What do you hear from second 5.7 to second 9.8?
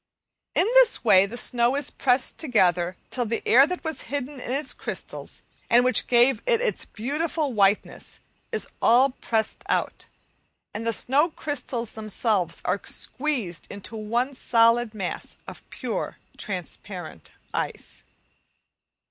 which gave it its beautiful whiteness, is all pressed